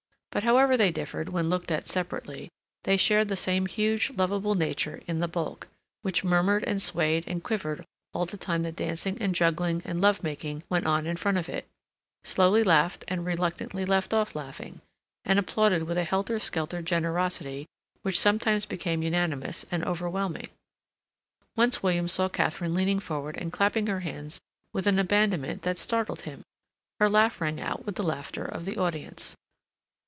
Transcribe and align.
But, 0.33 0.43
however 0.43 0.77
they 0.77 0.93
differed 0.93 1.27
when 1.27 1.49
looked 1.49 1.71
at 1.71 1.85
separately, 1.85 2.47
they 2.85 2.95
shared 2.95 3.27
the 3.27 3.35
same 3.35 3.65
huge, 3.65 4.11
lovable 4.11 4.55
nature 4.55 5.01
in 5.05 5.19
the 5.19 5.27
bulk, 5.27 5.67
which 6.03 6.23
murmured 6.23 6.63
and 6.63 6.81
swayed 6.81 7.25
and 7.27 7.43
quivered 7.43 7.83
all 8.13 8.23
the 8.25 8.37
time 8.37 8.63
the 8.63 8.71
dancing 8.71 9.17
and 9.21 9.35
juggling 9.35 9.81
and 9.83 9.99
love 9.99 10.23
making 10.23 10.63
went 10.69 10.85
on 10.87 11.05
in 11.05 11.17
front 11.17 11.37
of 11.37 11.49
it, 11.49 11.67
slowly 12.23 12.63
laughed 12.63 13.03
and 13.09 13.25
reluctantly 13.25 13.83
left 13.83 14.13
off 14.13 14.33
laughing, 14.33 14.79
and 15.25 15.37
applauded 15.37 15.83
with 15.83 15.97
a 15.97 16.05
helter 16.05 16.39
skelter 16.39 16.81
generosity 16.81 17.65
which 18.01 18.17
sometimes 18.17 18.65
became 18.65 19.03
unanimous 19.03 19.65
and 19.69 19.83
overwhelming. 19.83 20.47
Once 21.57 21.83
William 21.83 22.07
saw 22.07 22.29
Katharine 22.29 22.73
leaning 22.73 23.01
forward 23.01 23.35
and 23.35 23.51
clapping 23.51 23.87
her 23.87 23.99
hands 23.99 24.39
with 24.71 24.87
an 24.87 24.97
abandonment 24.97 25.63
that 25.63 25.77
startled 25.77 26.21
him. 26.21 26.41
Her 27.01 27.09
laugh 27.09 27.41
rang 27.41 27.59
out 27.59 27.85
with 27.85 27.95
the 27.95 28.03
laughter 28.03 28.45
of 28.45 28.63
the 28.63 28.77
audience. 28.77 29.35